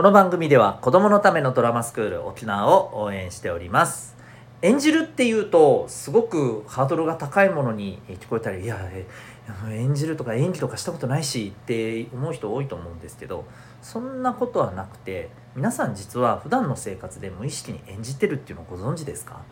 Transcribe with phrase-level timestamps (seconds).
[0.00, 4.16] この番組では子供のためのドラマスクール沖縄を応援しております。
[4.62, 8.78] 演じるっていうとすごくハードルが高いものに聞こえたりいや
[9.68, 13.44] 演じるとか演技とかしたことないしって思う人多いと思うんですけど
[13.82, 19.42] そんなことはなくて皆さん実は普段の生活で無意識に演じてるっていうのをご存知ですか？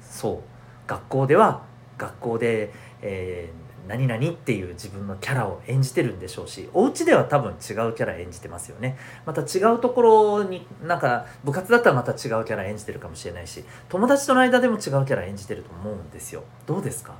[0.00, 0.38] そう。
[0.86, 1.64] 学校では
[1.98, 3.50] 学校で、え
[3.88, 8.96] 何々っていう自分のキャラを演じてるんでしょうしお家では多分違うキャラ演じてますよね。
[9.26, 16.44] また違うところになんか部活だったらまた違うキャラ演じてるかもしれないし友達との間でも違うキャラ演じてると思うんですよ。
[16.66, 17.14] どうですか？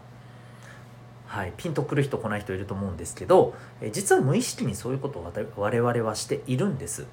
[1.27, 7.06] はい、ピンとくる人来ない人いると思うんですけどえ実は無意識にそういうことを我々はしているんです。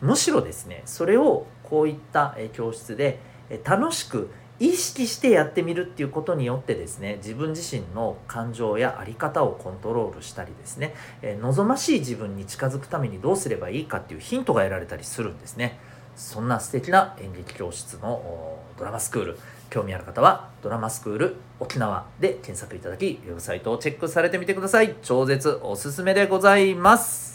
[0.00, 3.20] むしろですねそれをこういった教室で
[3.64, 4.28] 楽しく
[4.60, 15.78] 意識してやってみるっていうことによってですね自分自身の感情や在り方をコントロールしたりですね、えー、望ましい自分に近づくためにどうすればいいかっていうヒントが得られたりするんですね。
[16.16, 19.38] そんな素敵な演劇教室のドラマスクール。
[19.70, 24.94] 興味ある方はドラマスクール沖縄で検索いただきウェブサイトをチェックされてみてください。
[25.02, 27.33] 超絶おすすめでございます。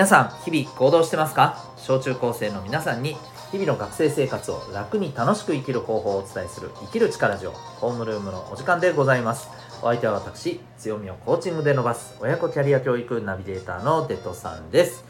[0.00, 1.62] 皆さん日々行動してますか？
[1.76, 3.18] 小中高生の皆さんに
[3.52, 9.50] 日々の学生生活を楽に楽しく生きる方法をお伝えする生きる力ジオホームルームのお時間でございます。
[9.82, 15.04] お相手は私強みをコーチングで伸ばす親子キャリア教育ナビゲーターのデトさんです。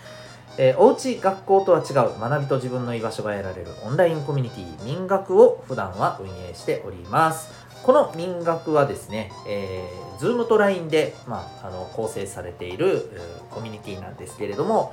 [0.59, 7.49] えー、おうち学校とは違う学びと自分の居場所が得られるオンラインコミュニティ民学を普段は運営しております。
[7.83, 13.11] この民学はですね、えー、Zoom と LINE で、まあ、あの構成されている
[13.50, 14.92] コミュニティなんですけれども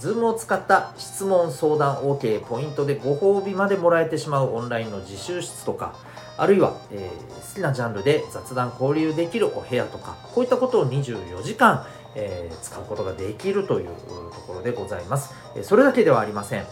[0.00, 5.94] Zoom を使った質問相談 OK ポイントでご褒美までもらえてしまうオンラインの自習室とか
[6.36, 15.34] あるいは、えー、好きなジャンルで雑談交流できるお部屋とかこういったことを24時間、えー、使うことができるというところでございます。
[15.62, 16.64] それだけではありません。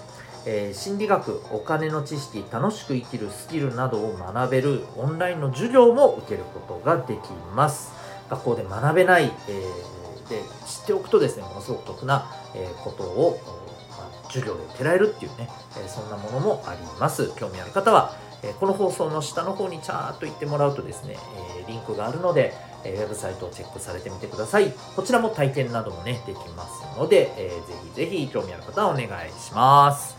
[0.51, 7.19] えー、心理学お金の知識楽しく生きるスキルなどを学べるオンラインの授業も受けることができ
[7.55, 7.93] ます
[8.31, 13.39] 学校で学べない、えー、で知っておくとですねものすごく得な、えー、ことを、
[13.91, 15.51] まあ、授業で受けられるっていうね、
[15.85, 21.19] えそんなものもあります興味ある方は、えこの放送の下の方にちゃーっと行ってもらうとですね、
[21.59, 22.55] えリンクがあるので
[22.85, 24.73] えウェブサイトをチェックされてみてください。
[24.97, 29.09] こちらも体験などもね、できますので、えー、ぜひぜひ興味ある方はお願い
[29.41, 30.18] します。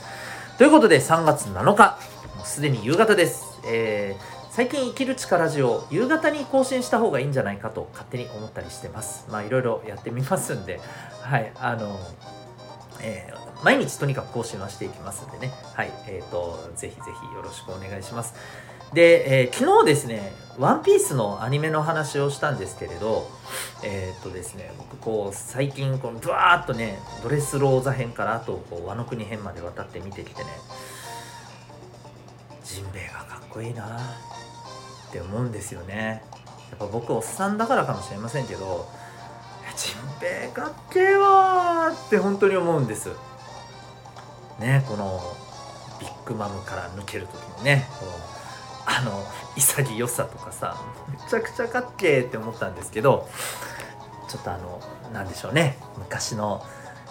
[0.59, 1.97] ということで3月7日、
[2.35, 3.61] もうすでに夕方です。
[3.65, 9.25] えー最近生きる力ジオ夕方に更新した方がいいんじゃないかと勝手に思ったりしてます。
[9.29, 10.81] まあいろいろやってみますんで、
[11.21, 11.97] はい、あの、
[12.99, 18.33] えー、毎日とにかく更新はしていきますんでね、はい、えっ、ー、と、ぜひぜひよろしくお願いします。
[18.93, 23.29] で、えー、昨日ですね、ワンピースのアニメの話をしたんですけれど、
[23.83, 30.49] えー、っとですね、僕こう、最近、このブワーっとね、ドレスローザ編からあと、こう、和の国編まで渡って見てきてね、
[32.63, 36.23] ジンベエがかっこいいなって思うんですよね。
[36.71, 38.89] やっぱ僕、おっさんだからかもしれませんけど、
[39.77, 43.09] ジンベエかっけえわーって本当に思うんです。
[44.59, 45.21] ね、この、
[46.01, 48.11] ビッグマムから抜ける時にね、この
[48.85, 49.23] あの
[49.55, 53.29] 潔さとかさめちゃくちゃかっけーって思ったんですけど
[54.27, 54.81] ちょっとあの
[55.13, 55.77] なんでしょうね。
[55.97, 56.63] 昔の、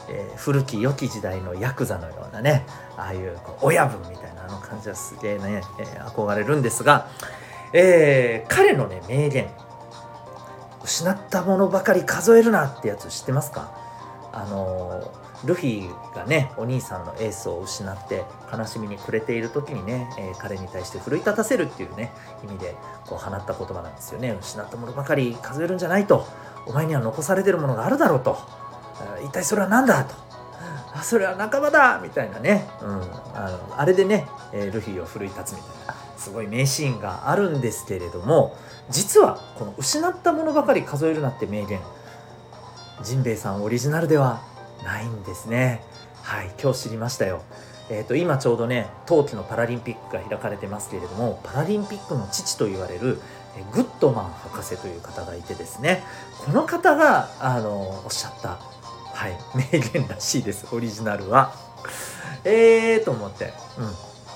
[0.09, 2.65] えー、古き良き時代のヤクザのようなね
[2.97, 7.09] ああいうこう親分みたいなあの感じはすげえね、えー、憧れるんですが、
[7.73, 9.49] えー、彼のね名言
[10.83, 13.71] 失ったものばかり数えるなってやつ知ってますか？
[14.33, 15.12] あの
[15.44, 22.12] ルフィがねお兄さんのエースを失って悲しみに暮れている時にね、えー、彼に対して奮い立たせるっていうね
[22.44, 22.75] 意味で
[23.06, 24.37] こう放った言葉なんですよね。
[24.41, 26.26] 失ったものばかり数えるんじゃないと
[26.66, 28.38] お前には残されてるものがあるだろうと。
[29.25, 30.29] 一体それは何だと。
[30.94, 32.88] あそれは仲間だみたいなね、うん、
[33.35, 38.56] あのあれでね、え、ルフィを奮い立つみたいなすごい名シーンがあるんですけれども
[38.90, 41.81] 実はこの失ったものばかり数えるなって名言
[43.02, 44.43] ジンベエさんオリジナルでは
[44.84, 45.82] ないんですね。
[46.22, 47.42] はい今日知りましたよ。
[47.90, 53.19] えーと、今ちょうどね冬季のパラリンピックが開かれてますけれどもパラリンピックの父と言われる
[53.72, 56.04] グッドマン博士という方がいてですね。
[56.44, 58.58] この方があのおっしゃった、
[59.14, 59.36] はい、
[59.72, 60.75] 名言らしいです。
[60.75, 61.52] オリジナルは。
[62.44, 63.52] えーと思って、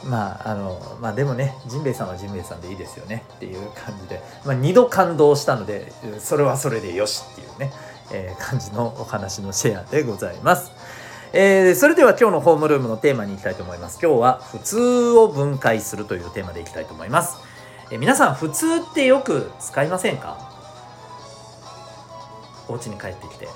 [0.02, 7.72] うん、まああのまあでもねジンベエさんはジンベエさんでいいですよねっていう感じで、まあ、2度感動したのでそれはそれでよしっていうね。
[8.12, 10.70] えー、感じのお話のシェアでございます。
[11.32, 13.98] えー、それでは今日のホームルームのテーマに行きたいと思います。
[14.02, 17.38] 今日は普通を分解するというテーマでいきたいと思います。
[17.90, 20.50] えー、皆さん普通ってよく使いませんか？
[22.68, 23.48] お家に帰ってきて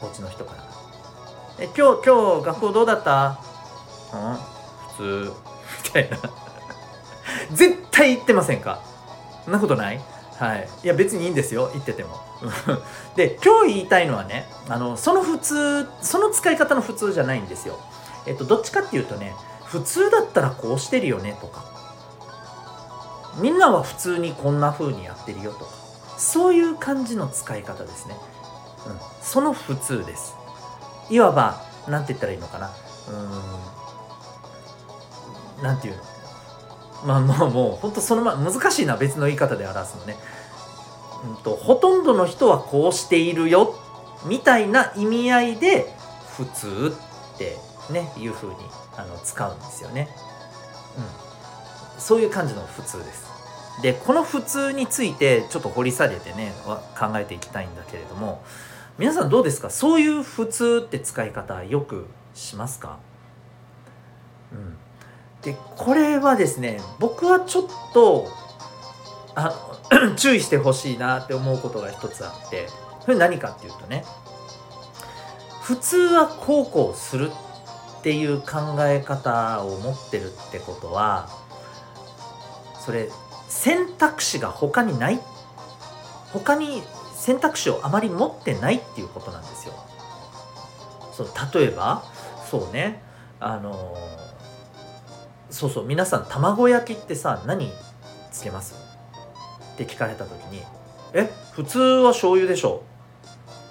[0.00, 0.64] お家の人から
[1.58, 3.40] 「え今日今日学校どうだった?」
[4.14, 4.38] うん？
[4.96, 5.32] 普通
[5.84, 6.16] みたいな
[7.52, 8.80] 絶対言ってませんか？
[9.44, 10.00] そんなことない？
[10.38, 10.68] はい。
[10.84, 11.70] いや別にいいんですよ。
[11.72, 12.20] 言ってても。
[13.16, 17.80] で今日言いたいのはねあのその普通その使い方の普通じゃないんですよ。
[18.26, 19.34] えっとどっちかっていうとね
[19.64, 21.64] 普通だったらこうしてるよねとか。
[23.38, 25.70] みんなは普通にこんな風にやってるよとか。
[26.18, 28.16] そういう感じの使い方ですね、
[28.86, 30.34] うん、その普通です。
[31.10, 32.68] いわば何て言ったらいいのかな。
[32.68, 33.12] うー
[35.60, 35.62] ん。
[35.62, 36.04] 何て言うの？
[37.04, 40.16] まあもうもう本当そのま難しいな別の言い方で表すのね、
[41.28, 43.74] うんと、ほとんどの人はこうしているよ
[44.24, 45.92] みたいな意味合いで
[46.36, 46.94] 普通
[47.34, 47.56] って
[47.92, 48.54] ねいう風に
[48.96, 50.08] あの使うんですよね、
[50.96, 51.00] う
[51.98, 53.26] ん、そういう感じの普通です。
[53.82, 56.54] でこの普通についてちょっと掘り下げてね
[56.98, 58.42] 考えていきたいんだけれども
[58.98, 59.68] 皆さんどうですか？
[59.68, 62.98] そういう普通って使い方よくしますか？
[64.50, 64.78] うん。
[65.46, 67.64] でこれはですね僕はちょっ
[67.94, 68.26] と
[69.36, 69.78] あ
[70.18, 72.66] 注意してほしいなって思うことが一つあって
[73.00, 74.04] それ何かっていうとね
[75.62, 77.30] 普通はこうこうする
[77.98, 81.28] っていう考え方を持ってるってことは
[82.84, 83.08] それ
[83.48, 85.20] 選択肢が他にない
[86.32, 86.82] 他に
[87.14, 89.74] 選択肢をあまり持ってないっていうことなんですよ。
[91.12, 92.02] そう例えば
[92.50, 93.00] そうね
[93.38, 93.96] あの
[95.56, 97.72] そうそう皆さん卵焼きってさ何
[98.30, 98.74] つけます？
[99.72, 100.62] って聞かれた時に
[101.14, 102.82] 「え普通は醤油でしょ」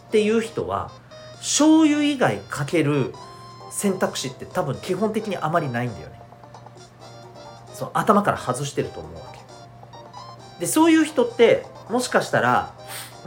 [0.10, 0.90] っていう人は
[1.38, 3.14] 醤油以外かける
[3.70, 6.20] 選択肢って多分基本的にあまりないんだよね。
[7.72, 9.40] そう頭から外してると思うわけ。
[10.62, 12.74] でそういう人ってもしかしたら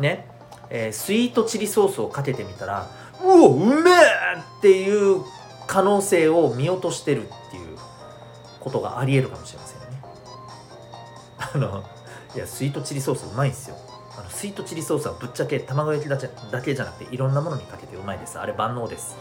[0.01, 0.27] ね、
[0.71, 2.89] えー、スイートチリソースをかけてみたら
[3.23, 3.95] 「うおうめえ!」
[4.59, 5.23] っていう
[5.69, 7.31] 可能性を見落としてる
[8.61, 10.03] ことがありえるかもしれませんね。
[11.39, 11.85] あの
[12.35, 13.77] いやスイートチリソースうまいんすよ。
[14.19, 16.19] あのスイートチリソースはぶっちゃけ卵焼きだ
[16.63, 18.39] けじゃなくていろんなものにかけてうまいです。
[18.39, 19.17] あれ万能です。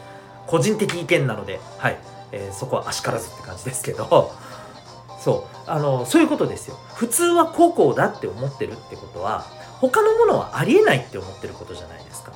[0.48, 1.98] 個人的意見なので、はい、
[2.32, 4.32] えー、そこはあしからずって感じですけど、
[5.20, 6.78] そうあのそういうことですよ。
[6.96, 9.46] 普通は高校だって思ってるってことは
[9.80, 12.32] 他のものはありえないって思ってることじゃないですか。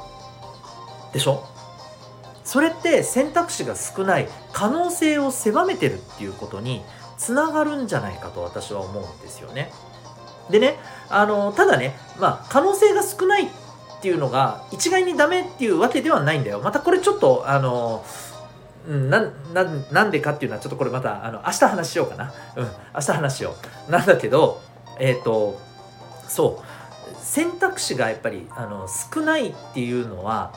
[1.13, 1.44] でしょ？
[2.51, 6.81] それって選択肢が少ない可能性を狭めてるっていうことに
[7.18, 9.71] つながるんじゃないかと私は思うんですよね。
[10.50, 10.77] でね
[11.07, 13.50] あのただねまあ可能性が少ないっ
[14.01, 16.59] ていうのが一概にダメっていうわけではないんだよ。
[16.59, 18.03] またこれちょっとあの
[18.86, 22.33] なななんでかっていうのはちょっとこれまたあの明日話しようかな。
[22.57, 22.65] うん
[22.95, 23.56] 明日話しよ
[23.88, 23.92] う。
[23.94, 24.59] なんだけど
[25.00, 25.57] えっ、ー、と
[26.27, 30.53] そう選択肢がやっぱりあの少ないっていうのは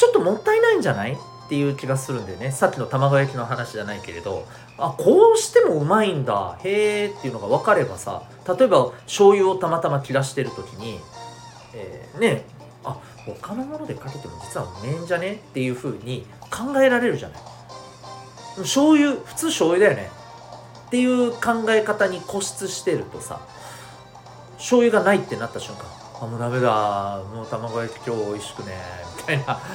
[0.00, 1.12] ちょっともったいないんじゃない？
[1.12, 1.16] っ
[1.50, 2.50] ていう気がするんでね。
[2.52, 4.46] さっきの卵焼きの話じゃないけれど。
[4.78, 6.58] あこうしてもうまいんだ。
[6.64, 10.98] へえっていうのが分かればさ例えば醤油をたまたま切らしてる時に、
[11.74, 12.44] えー、ね
[12.82, 15.34] あ他のものでかけても実はうめえんじゃね？
[15.34, 17.40] っていう風に考えられるじゃない。
[18.60, 20.10] 醤油普通醤油だよね。
[20.86, 23.38] っていう考え方に固執してるとさ
[24.56, 25.84] 醤油がないってなった瞬間
[26.20, 27.22] あもうダメだ。
[27.34, 28.76] もう卵焼き今日美味しくね。
[29.16, 29.58] みたいな。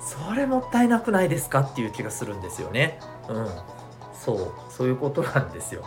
[0.00, 3.00] それもったいなくないですかっていう気がするんですよね。
[3.28, 3.48] うん。
[4.14, 4.52] そう。
[4.68, 5.82] そういうことなんですよ。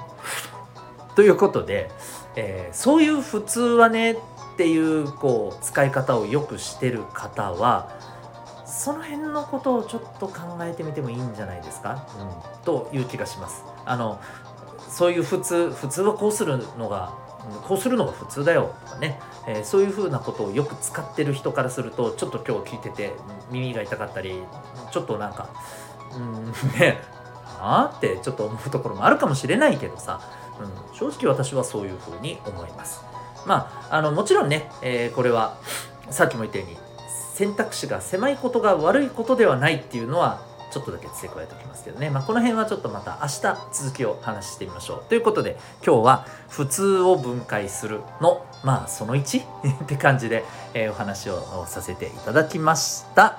[1.16, 1.90] ということで、
[2.36, 4.18] えー、そういう普通はねっ
[4.58, 7.90] ていうこう使い方をよくしてる方は
[8.66, 13.64] その辺のことをちょっと考えてみてもいいんじゃないですか、うん、という気がします。
[13.86, 14.20] あの
[14.90, 17.23] そういう普通普通はこうするのが
[17.68, 23.14] こうするのが普通だよとかね、えー、そういうふうなことをよく使ってる人からするとちょっと今日聞いてて
[23.52, 24.42] 耳が痛かったり
[24.92, 25.50] ちょっとなんか
[26.16, 26.46] うん
[26.80, 27.02] ね
[27.60, 30.22] ああってちょっと思うところもあるかもしれないけどさ、
[30.60, 33.02] うん、正直私はそういうふうに思います。
[33.46, 35.58] まああのもちろんね、えー、これは
[36.10, 36.78] さっきも言ったように
[37.34, 40.42] 選択肢が狭いことが悪いことではないっていうのは
[40.74, 45.04] ちょっとだけ付け加えておきますけどね、まあ、この辺はちょっとまた明日続きを話してみましょう。
[45.08, 49.44] ということで今日は普通を分解するのまあその1
[49.84, 53.38] って感じで、えー、お話をさせていただきました。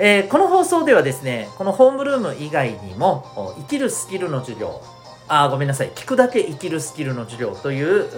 [0.00, 4.80] えー、この放送ではですねこのホームルーム以外にも生きるスキルの授業
[5.28, 5.90] あごめんなさい。
[5.90, 8.08] 聞くだけ生きるスキルの授業という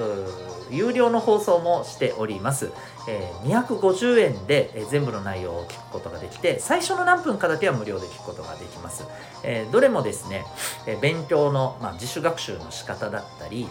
[0.71, 2.71] 有料の放送もしております、
[3.09, 9.05] えー、250円で、え全部の内容を聞くことができて最初の何分かだけは無料で聞くことができます、
[9.43, 10.45] えー、どれもですね、
[10.87, 13.69] え勉強の、まあ、自主学習の仕方だったり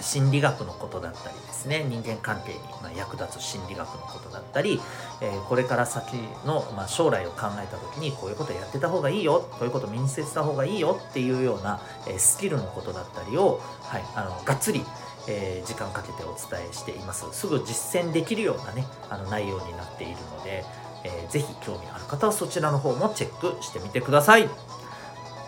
[0.00, 2.58] 心理学のことだったりですね人間関係に
[2.96, 4.80] 役立つ心理学のことだったり、
[5.20, 14.84] え、これから先の、ま、将来を考えた時にこういうことやってた方がいいよこういうこと身につけた方がいいよっていうような、え、スキルのことだったりを、はい、あのがっつり
[15.30, 17.26] え、時間かけてお伝えしています。
[17.32, 20.64] すぐ実践できるようなねあの内容になっているので、
[21.04, 24.48] えー、ぜひ興味ある方はそちらの方もチェックしてみてください。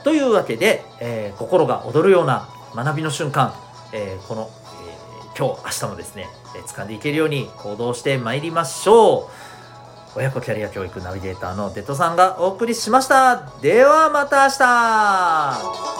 [0.04, 3.54] というわけで、え、心が躍るような学びの瞬間
[3.92, 4.50] えー、この、
[4.84, 9.28] えー、今日明日もですね、えー、掴んでいけるように行動してまいりましょう。
[10.16, 13.48] 親子キャリア教育ナビゲーターのデトさんがお送りしました。
[13.62, 15.99] ではまた明日。